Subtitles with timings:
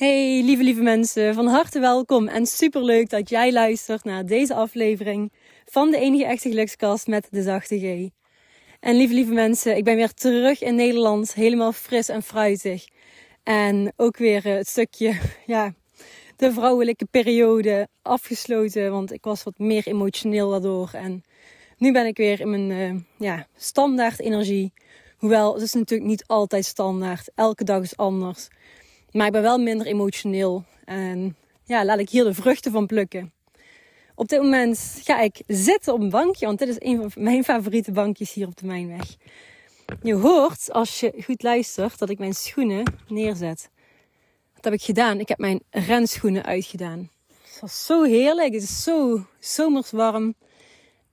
[0.00, 5.32] Hey, lieve, lieve mensen, van harte welkom en superleuk dat jij luistert naar deze aflevering
[5.64, 8.08] van de enige echte gelukskast met de zachte G.
[8.80, 12.88] En lieve, lieve mensen, ik ben weer terug in Nederland, helemaal fris en fruitig.
[13.42, 15.74] En ook weer het stukje, ja,
[16.36, 20.90] de vrouwelijke periode afgesloten, want ik was wat meer emotioneel daardoor.
[20.92, 21.22] En
[21.78, 24.72] nu ben ik weer in mijn uh, ja, standaard energie.
[25.16, 27.30] Hoewel, het is natuurlijk niet altijd standaard.
[27.34, 28.48] Elke dag is anders.
[29.12, 30.64] Maar ik ben wel minder emotioneel.
[30.84, 33.32] En ja, laat ik hier de vruchten van plukken.
[34.14, 37.44] Op dit moment ga ik zitten op een bankje, want dit is een van mijn
[37.44, 39.16] favoriete bankjes hier op de Mijnweg.
[40.02, 43.70] Je hoort, als je goed luistert, dat ik mijn schoenen neerzet.
[44.54, 45.20] Dat heb ik gedaan.
[45.20, 47.10] Ik heb mijn renschoenen uitgedaan.
[47.42, 48.52] Het was zo heerlijk.
[48.52, 50.34] Het is zo zomers warm.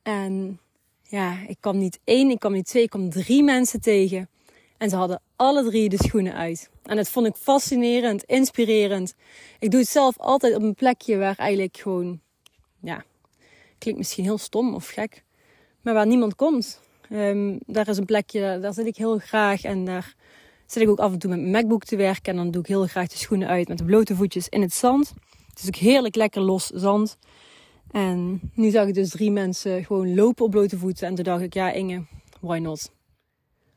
[0.03, 0.59] En
[1.03, 4.29] ja, ik kwam niet één, ik kwam niet twee, ik kwam drie mensen tegen.
[4.77, 6.69] En ze hadden alle drie de schoenen uit.
[6.87, 9.13] En dat vond ik fascinerend, inspirerend.
[9.59, 12.19] Ik doe het zelf altijd op een plekje waar eigenlijk gewoon,
[12.81, 13.03] ja,
[13.77, 15.23] klinkt misschien heel stom of gek,
[15.81, 16.81] maar waar niemand komt.
[17.11, 20.15] Um, daar is een plekje, daar zit ik heel graag en daar
[20.65, 22.31] zit ik ook af en toe met mijn MacBook te werken.
[22.31, 24.73] En dan doe ik heel graag de schoenen uit met de blote voetjes in het
[24.73, 25.13] zand.
[25.49, 27.17] Het is ook heerlijk lekker los zand.
[27.91, 31.07] En nu zag ik dus drie mensen gewoon lopen op blote voeten.
[31.07, 32.03] En toen dacht ik, ja Inge,
[32.39, 32.91] why not?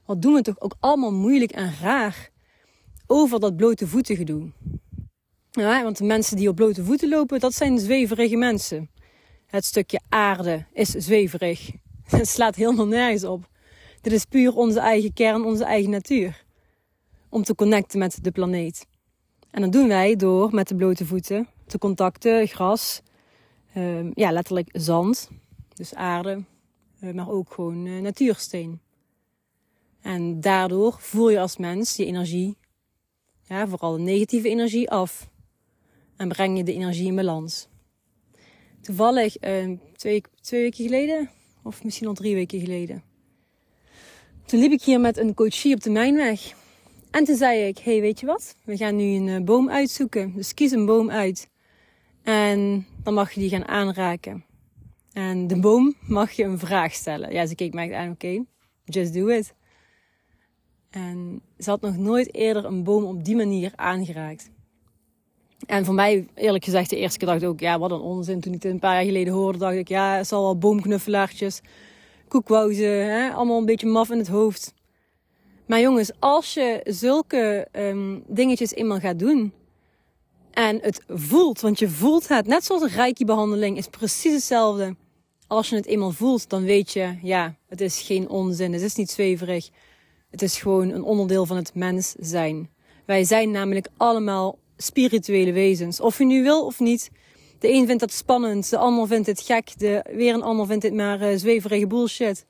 [0.04, 2.30] Wat doen we toch ook allemaal moeilijk en raar
[3.12, 4.50] over dat blote voeten gedoe.
[5.50, 8.90] Ja, want de mensen die op blote voeten lopen, dat zijn zweverige mensen.
[9.46, 11.70] Het stukje aarde is zweverig.
[12.16, 13.48] Het slaat helemaal nergens op.
[14.00, 16.44] Dit is puur onze eigen kern, onze eigen natuur.
[17.28, 18.86] Om te connecten met de planeet.
[19.50, 23.02] En dat doen wij door met de blote voeten te contacten, gras,
[23.76, 25.30] uh, ja, letterlijk zand,
[25.74, 26.44] dus aarde,
[27.00, 28.80] uh, maar ook gewoon uh, natuursteen.
[30.00, 32.58] En daardoor voer je als mens je energie,
[33.50, 35.30] ja, vooral de negatieve energie, af.
[36.16, 37.68] En breng je de energie in balans.
[38.80, 41.30] Toevallig ehm, twee, twee weken geleden,
[41.62, 43.02] of misschien al drie weken geleden.
[44.46, 46.54] Toen liep ik hier met een coachie op de Mijnweg.
[47.10, 48.56] En toen zei ik, hey, weet je wat?
[48.64, 50.32] We gaan nu een eh, boom uitzoeken.
[50.34, 51.48] Dus kies een boom uit.
[52.22, 54.44] En dan mag je die gaan aanraken.
[55.12, 57.32] En de boom mag je een vraag stellen.
[57.32, 58.44] Ja, ze keek mij aan, oké,
[58.84, 59.54] just do it.
[60.90, 64.50] En ze had nog nooit eerder een boom op die manier aangeraakt.
[65.66, 68.40] En voor mij, eerlijk gezegd, de eerste keer dacht ik ook, ja, wat een onzin.
[68.40, 71.60] Toen ik het een paar jaar geleden hoorde, dacht ik, ja, het zal wel boomknuffelaartjes,
[72.28, 74.74] koekwauzen, hè, allemaal een beetje maf in het hoofd.
[75.66, 79.52] Maar jongens, als je zulke um, dingetjes eenmaal gaat doen
[80.50, 84.96] en het voelt, want je voelt het, net zoals een reiki-behandeling is precies hetzelfde.
[85.46, 88.94] Als je het eenmaal voelt, dan weet je, ja, het is geen onzin, het is
[88.94, 89.70] niet zweverig.
[90.30, 92.70] Het is gewoon een onderdeel van het mens zijn.
[93.06, 96.00] Wij zijn namelijk allemaal spirituele wezens.
[96.00, 97.10] Of je nu wil of niet.
[97.58, 100.82] De een vindt dat spannend, de ander vindt het gek, de, weer een ander vindt
[100.82, 102.46] het maar uh, zweverige bullshit.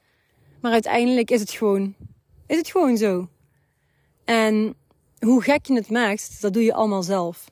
[0.60, 1.94] Maar uiteindelijk is het gewoon,
[2.46, 3.28] is het gewoon zo.
[4.24, 4.74] En
[5.18, 7.50] hoe gek je het maakt, dat doe je allemaal zelf.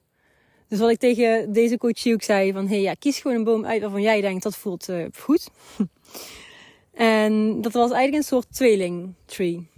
[0.69, 3.67] Dus wat ik tegen deze coachie ook zei, van hey, ja, kies gewoon een boom
[3.67, 5.49] uit waarvan jij denkt dat voelt uh, goed.
[6.93, 9.69] en dat was eigenlijk een soort tweeling tree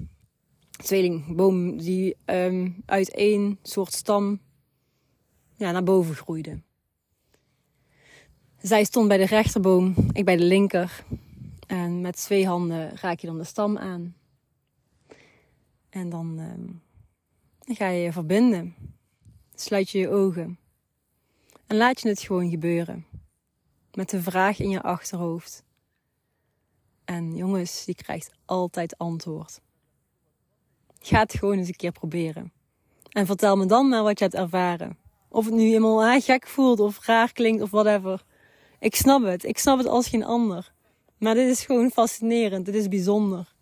[0.83, 4.41] tweelingboom die um, uit één soort stam
[5.57, 6.61] ja, naar boven groeide.
[8.61, 11.05] Zij stond bij de rechterboom, ik bij de linker.
[11.67, 14.17] En met twee handen raak je dan de stam aan.
[15.89, 18.75] En dan, dan ga je je verbinden.
[19.55, 20.59] Sluit je je ogen.
[21.67, 23.07] En laat je het gewoon gebeuren.
[23.93, 25.65] Met de vraag in je achterhoofd.
[27.05, 29.61] En jongens, je krijgt altijd antwoord.
[31.01, 32.53] Ga het gewoon eens een keer proberen.
[33.11, 34.97] En vertel me dan maar wat je hebt ervaren.
[35.29, 38.25] Of het nu helemaal ah, gek voelt of raar klinkt of whatever.
[38.79, 39.45] Ik snap het.
[39.45, 40.73] Ik snap het als geen ander.
[41.19, 42.67] Maar dit is gewoon fascinerend.
[42.67, 43.55] Dit is bijzonder.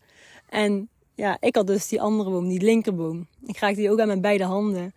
[0.48, 3.26] En ja, ik had dus die andere boom, die linkerboom.
[3.46, 4.94] Ik raakte die ook aan mijn beide handen.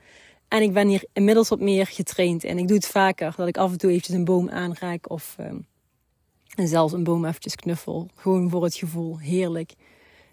[0.48, 2.44] En ik ben hier inmiddels wat meer getraind.
[2.44, 3.34] En ik doe het vaker.
[3.38, 5.10] Dat ik af en toe eventjes een boom aanraak.
[5.10, 5.36] Of
[6.56, 8.08] en zelfs een boom eventjes knuffel.
[8.16, 9.20] Gewoon voor het gevoel.
[9.20, 9.74] Heerlijk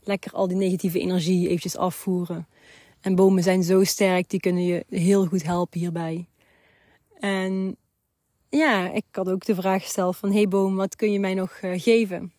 [0.03, 2.47] lekker al die negatieve energie eventjes afvoeren.
[3.01, 6.29] En bomen zijn zo sterk, die kunnen je heel goed helpen hierbij.
[7.21, 7.77] En
[8.49, 11.61] ja, ik had ook de vraag gesteld van, hey boom, wat kun je mij nog
[11.63, 12.33] uh, geven?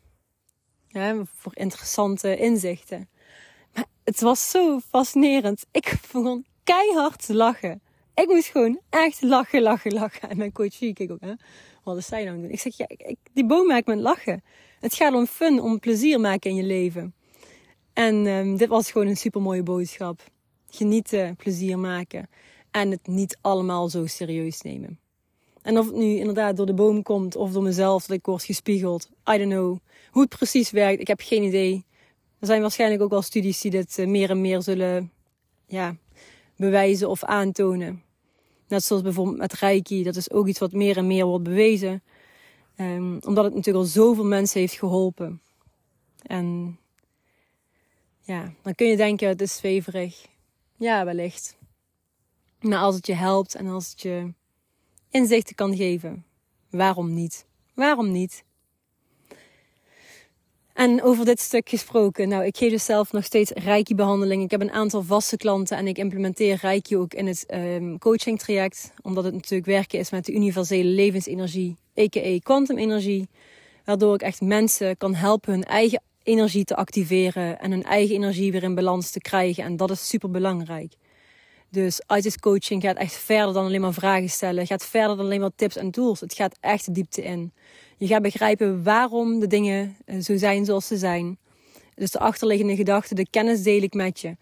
[0.88, 3.10] Ja, voor interessante inzichten.
[3.74, 5.66] Maar het was zo fascinerend.
[5.72, 7.82] Ik begon keihard te lachen.
[8.14, 10.30] Ik moest gewoon echt lachen, lachen, lachen.
[10.30, 11.34] En mijn coach keek ook, hè.
[11.84, 12.50] Wat is zij nou doen?
[12.50, 14.44] Ik zeg, ja, ik, die boom maakt me lachen.
[14.80, 17.14] Het gaat om fun, om plezier maken in je leven.
[17.94, 20.24] En um, dit was gewoon een super mooie boodschap.
[20.70, 22.30] Genieten, plezier maken.
[22.72, 25.00] En het niet allemaal zo serieus nemen.
[25.62, 28.44] En of het nu inderdaad door de boom komt of door mezelf dat ik word
[28.44, 29.10] gespiegeld.
[29.34, 29.78] I don't know.
[30.12, 31.86] Hoe het precies werkt, ik heb geen idee.
[32.40, 35.12] Er zijn waarschijnlijk ook wel studies die dit eh, meer en meer zullen
[35.66, 35.96] ja,
[36.56, 38.04] bewijzen of aantonen.
[38.68, 42.04] Net zoals bijvoorbeeld met Reiki, dat is ook iets wat meer en meer wordt bewezen.
[42.76, 45.42] Um, omdat het natuurlijk al zoveel mensen heeft geholpen.
[46.22, 46.78] En
[48.30, 50.26] ja, dan kun je denken, het is zweverig.
[50.78, 51.58] Ja, wellicht.
[52.60, 54.34] Maar als het je helpt en als het je
[55.10, 56.26] inzichten kan geven,
[56.70, 57.46] waarom niet?
[57.74, 58.44] Waarom niet?
[60.74, 62.30] En over dit stuk gesproken.
[62.30, 64.44] Nou, ik geef dus zelf nog steeds Reiki-behandeling.
[64.44, 68.40] Ik heb een aantal vaste klanten en ik implementeer Reiki ook in het um, coaching
[68.40, 68.94] traject.
[69.02, 72.40] Omdat het natuurlijk werken is met de universele levensenergie, a.k.a.
[72.44, 73.30] kwantumenergie.
[73.86, 78.52] Waardoor ik echt mensen kan helpen hun eigen energie te activeren en hun eigen energie
[78.52, 79.64] weer in balans te krijgen.
[79.64, 80.94] En dat is super belangrijk.
[81.70, 84.68] Dus ITIS coaching gaat echt verder dan alleen maar vragen stellen.
[84.68, 86.20] Gaat verder dan alleen maar tips en tools.
[86.20, 87.54] Het gaat echt de diepte in.
[87.98, 91.38] Je gaat begrijpen waarom de dingen eh, zo zijn zoals ze zijn.
[91.96, 94.38] Dus de achterliggende gedachten, de kennis deel ik met je.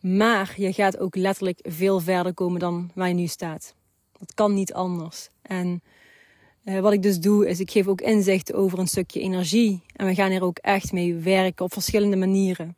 [0.00, 3.74] Maar je gaat ook letterlijk veel verder komen dan waar je nu staat.
[4.18, 5.28] Dat kan niet anders.
[5.42, 5.82] En
[6.66, 9.82] uh, wat ik dus doe, is ik geef ook inzicht over een stukje energie.
[9.96, 12.76] En we gaan hier ook echt mee werken op verschillende manieren.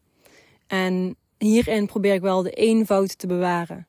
[0.66, 3.86] En hierin probeer ik wel de eenvoud te bewaren.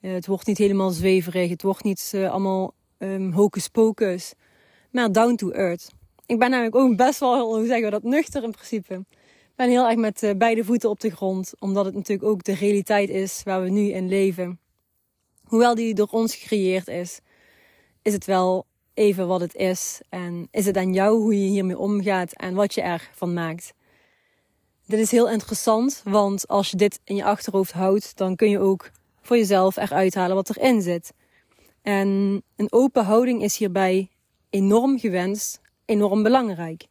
[0.00, 4.34] Uh, het wordt niet helemaal zweverig, het wordt niet uh, allemaal um, hocus pocus,
[4.90, 5.90] maar down to earth.
[6.26, 8.94] Ik ben namelijk ook best wel, hoe zeggen we dat, nuchter in principe.
[8.94, 12.54] Ik ben heel erg met beide voeten op de grond, omdat het natuurlijk ook de
[12.54, 14.58] realiteit is waar we nu in leven.
[15.44, 17.20] Hoewel die door ons gecreëerd is,
[18.02, 20.00] is het wel even wat het is.
[20.08, 23.74] En is het aan jou hoe je hiermee omgaat en wat je ervan maakt.
[24.86, 28.58] Dit is heel interessant, want als je dit in je achterhoofd houdt, dan kun je
[28.58, 28.90] ook
[29.20, 31.12] voor jezelf eruit halen wat erin zit.
[31.82, 34.08] En een open houding is hierbij
[34.50, 36.86] enorm gewenst, enorm belangrijk.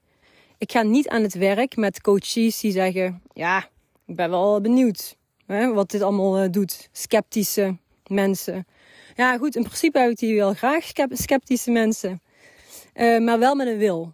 [0.58, 3.70] Ik ga niet aan het werk met coaches die zeggen: Ja,
[4.06, 5.16] ik ben wel benieuwd
[5.46, 6.90] hè, wat dit allemaal uh, doet.
[6.92, 7.78] Sceptische
[8.08, 8.68] mensen.
[9.18, 12.22] Ja, goed, in principe heb ik die wel graag, sceptische mensen.
[12.96, 14.14] Uh, maar wel met een wil.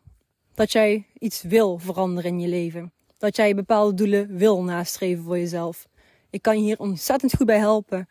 [0.54, 2.94] Dat jij iets wil veranderen in je leven.
[3.18, 5.88] Dat jij bepaalde doelen wil nastreven voor jezelf.
[6.30, 8.10] Ik kan je hier ontzettend goed bij helpen.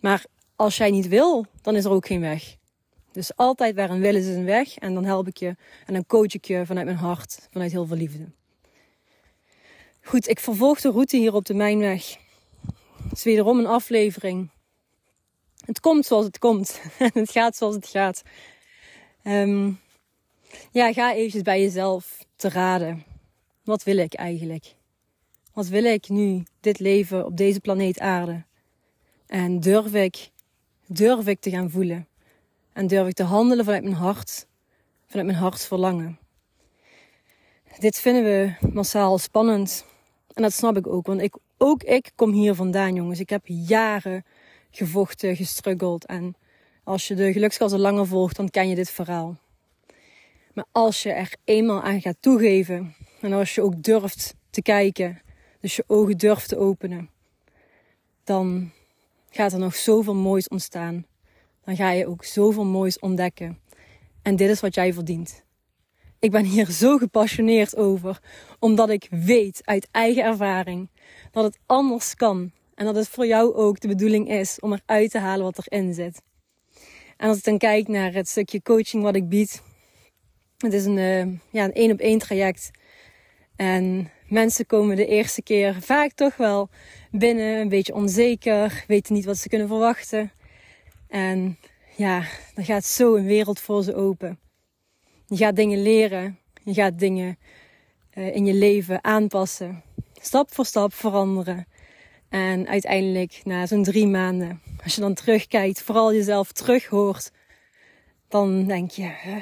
[0.00, 0.24] Maar
[0.56, 2.56] als jij niet wil, dan is er ook geen weg.
[3.12, 4.76] Dus altijd waar een wil is, is een weg.
[4.76, 5.56] En dan help ik je
[5.86, 8.30] en dan coach ik je vanuit mijn hart, vanuit heel veel liefde.
[10.02, 12.16] Goed, ik vervolg de route hier op de Mijnweg.
[13.02, 14.50] Het is wederom een aflevering
[15.68, 16.80] het komt zoals het komt.
[17.12, 18.22] Het gaat zoals het gaat.
[19.22, 19.80] Um,
[20.70, 23.04] ja, ga eventjes bij jezelf te raden.
[23.64, 24.74] Wat wil ik eigenlijk?
[25.52, 28.44] Wat wil ik nu, dit leven op deze planeet aarde?
[29.26, 30.30] En durf ik,
[30.86, 32.08] durf ik te gaan voelen?
[32.72, 34.46] En durf ik te handelen vanuit mijn hart,
[35.06, 36.18] vanuit mijn hartsverlangen?
[37.78, 39.84] Dit vinden we massaal spannend.
[40.34, 43.20] En dat snap ik ook, want ik, ook ik kom hier vandaan, jongens.
[43.20, 44.24] Ik heb jaren
[44.70, 46.06] gevochten, gestruggeld.
[46.06, 46.34] En
[46.84, 49.36] als je de gelukskassen langer volgt, dan ken je dit verhaal.
[50.52, 55.20] Maar als je er eenmaal aan gaat toegeven en als je ook durft te kijken,
[55.60, 57.10] dus je ogen durft te openen,
[58.24, 58.70] dan
[59.30, 61.06] gaat er nog zoveel moois ontstaan.
[61.64, 63.58] Dan ga je ook zoveel moois ontdekken.
[64.22, 65.44] En dit is wat jij verdient.
[66.18, 68.20] Ik ben hier zo gepassioneerd over,
[68.58, 70.88] omdat ik weet uit eigen ervaring
[71.30, 75.10] dat het anders kan en dat het voor jou ook de bedoeling is om eruit
[75.10, 76.22] te halen wat erin zit.
[77.16, 79.62] En als ik dan kijk naar het stukje coaching wat ik bied.
[80.58, 82.70] Het is een, uh, ja, een één op één traject.
[83.56, 86.68] En mensen komen de eerste keer vaak toch wel
[87.10, 90.32] binnen, een beetje onzeker, weten niet wat ze kunnen verwachten.
[91.08, 91.58] En
[91.96, 92.22] ja,
[92.54, 94.38] dan gaat zo een wereld voor ze open.
[95.26, 97.38] Je gaat dingen leren, je gaat dingen
[98.14, 99.82] uh, in je leven aanpassen,
[100.20, 101.66] stap voor stap veranderen.
[102.28, 107.32] En uiteindelijk, na zo'n drie maanden, als je dan terugkijkt, vooral jezelf terug hoort,
[108.28, 109.40] dan denk je, hè,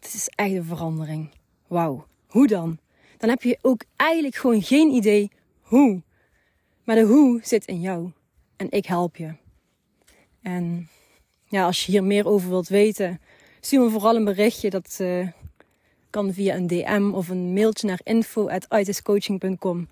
[0.00, 1.30] het is echt een verandering.
[1.66, 2.78] Wauw, hoe dan?
[3.18, 6.02] Dan heb je ook eigenlijk gewoon geen idee hoe.
[6.84, 8.10] Maar de hoe zit in jou.
[8.56, 9.34] En ik help je.
[10.42, 10.88] En
[11.44, 13.20] ja, als je hier meer over wilt weten,
[13.60, 14.70] stuur me vooral een berichtje.
[14.70, 15.28] Dat uh,
[16.10, 19.88] kan via een DM of een mailtje naar info.itiscoaching.com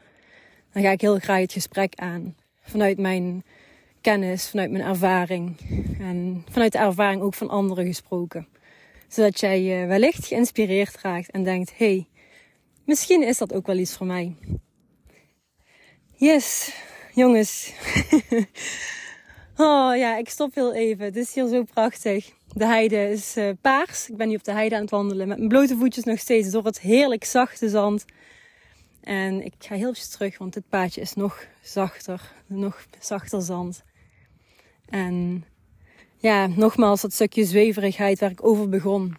[0.74, 2.36] dan ga ik heel graag het gesprek aan.
[2.60, 3.44] Vanuit mijn
[4.00, 5.56] kennis, vanuit mijn ervaring.
[6.00, 8.48] En vanuit de ervaring ook van anderen gesproken.
[9.08, 12.08] Zodat jij je wellicht geïnspireerd raakt en denkt: hey,
[12.84, 14.34] misschien is dat ook wel iets voor mij.
[16.16, 16.74] Yes,
[17.14, 17.72] jongens.
[19.56, 21.04] Oh ja, ik stop heel even.
[21.04, 22.30] Het is hier zo prachtig.
[22.52, 24.08] De heide is uh, paars.
[24.08, 26.50] Ik ben nu op de heide aan het wandelen met mijn blote voetjes nog steeds
[26.50, 28.04] door het heerlijk zachte zand.
[29.04, 32.32] En ik ga heel even terug, want dit paadje is nog zachter.
[32.46, 33.84] Nog zachter zand.
[34.86, 35.44] En
[36.16, 39.16] ja, nogmaals, dat stukje zweverigheid waar ik over begon,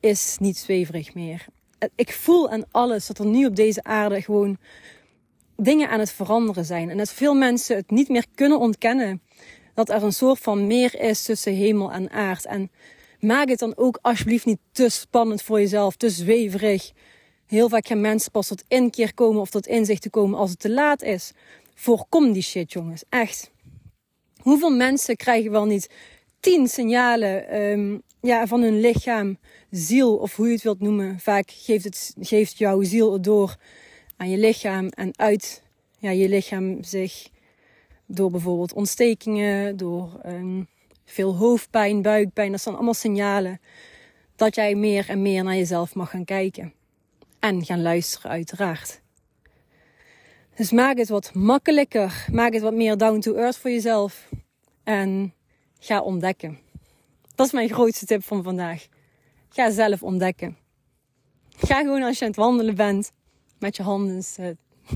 [0.00, 1.44] is niet zweverig meer.
[1.94, 4.58] Ik voel aan alles dat er nu op deze aarde gewoon
[5.56, 6.90] dingen aan het veranderen zijn.
[6.90, 9.22] En dat veel mensen het niet meer kunnen ontkennen.
[9.74, 12.46] Dat er een soort van meer is tussen hemel en aard.
[12.46, 12.70] En
[13.20, 16.92] maak het dan ook alsjeblieft niet te spannend voor jezelf, te zweverig.
[17.46, 20.58] Heel vaak gaan mensen pas tot inkeer komen of tot inzicht te komen als het
[20.58, 21.32] te laat is.
[21.74, 23.04] Voorkom die shit, jongens.
[23.08, 23.50] Echt.
[24.36, 25.90] Hoeveel mensen krijgen wel niet
[26.40, 29.38] tien signalen um, ja, van hun lichaam,
[29.70, 31.20] ziel of hoe je het wilt noemen.
[31.20, 33.56] Vaak geeft, het, geeft jouw ziel het door
[34.16, 35.62] aan je lichaam en uit
[35.98, 37.28] ja, je lichaam zich
[38.06, 40.68] door bijvoorbeeld ontstekingen, door um,
[41.04, 42.50] veel hoofdpijn, buikpijn.
[42.50, 43.60] Dat zijn allemaal signalen
[44.36, 46.75] dat jij meer en meer naar jezelf mag gaan kijken.
[47.46, 49.00] En gaan luisteren, uiteraard.
[50.54, 52.26] Dus maak het wat makkelijker.
[52.32, 54.28] Maak het wat meer down to earth voor jezelf.
[54.84, 55.34] En
[55.78, 56.58] ga ontdekken.
[57.34, 58.86] Dat is mijn grootste tip van vandaag.
[59.48, 60.56] Ga zelf ontdekken.
[61.56, 63.12] Ga gewoon als je aan het wandelen bent
[63.58, 64.46] met je handen uh,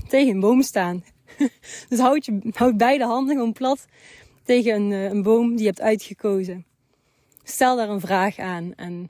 [0.07, 1.03] tegen een boom staan.
[1.89, 3.85] dus houd, je, houd beide handen gewoon plat
[4.43, 6.65] tegen een, uh, een boom die je hebt uitgekozen.
[7.43, 9.09] Stel daar een vraag aan en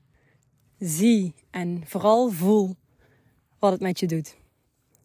[0.80, 2.76] zie en vooral voel
[3.62, 4.36] wat het met je doet.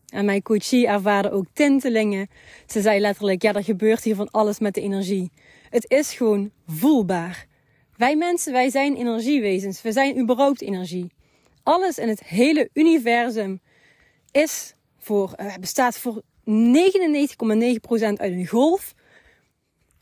[0.07, 2.29] En mijn coachie ervaarde ook tintelingen.
[2.67, 5.31] Ze zei letterlijk, ja, er gebeurt hier van alles met de energie.
[5.71, 7.47] Het is gewoon voelbaar.
[7.97, 9.83] Wij mensen, wij zijn energiewezens.
[9.83, 11.13] We zijn überhaupt energie.
[11.63, 13.61] Alles in het hele universum
[14.31, 18.95] is voor, uh, bestaat voor 99,9% uit een golf.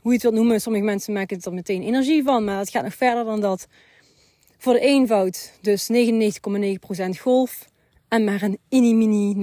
[0.00, 2.70] Hoe je het wilt noemen, sommige mensen maken het er meteen energie van, maar het
[2.70, 3.66] gaat nog verder dan dat.
[4.58, 7.73] Voor de eenvoud dus 99,9% golf
[8.14, 9.38] en maar een mini 0,0000001%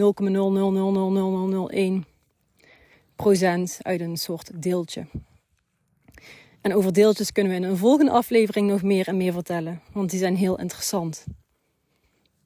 [3.81, 5.05] uit een soort deeltje.
[6.61, 10.09] En over deeltjes kunnen we in een volgende aflevering nog meer en meer vertellen, want
[10.09, 11.25] die zijn heel interessant.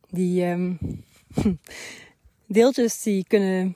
[0.10, 0.78] Die um,
[2.48, 3.76] deeltjes die kunnen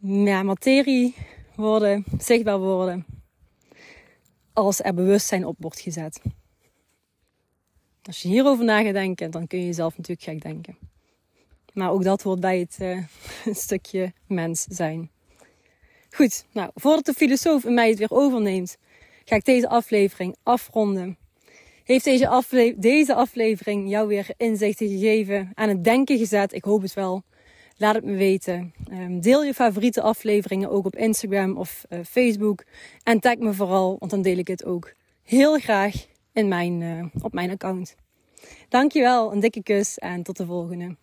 [0.00, 1.14] ja, materie
[1.54, 3.06] worden, zichtbaar worden,
[4.52, 6.20] als er bewustzijn op wordt gezet.
[8.02, 10.90] Als je hierover na gaat denken, dan kun je jezelf natuurlijk gek denken.
[11.72, 12.98] Maar ook dat hoort bij het uh,
[13.54, 15.10] stukje mens zijn.
[16.10, 18.76] Goed, nou, voordat de filosoof in mij het weer overneemt,
[19.24, 21.16] ga ik deze aflevering afronden.
[21.84, 26.52] Heeft deze, deze aflevering jou weer inzichten gegeven, aan het denken gezet?
[26.52, 27.22] Ik hoop het wel.
[27.76, 28.74] Laat het me weten.
[28.90, 32.64] Um, deel je favoriete afleveringen ook op Instagram of uh, Facebook.
[33.02, 37.04] En tag me vooral, want dan deel ik het ook heel graag in mijn, uh,
[37.22, 37.94] op mijn account.
[38.68, 40.96] Dankjewel, een dikke kus en tot de volgende.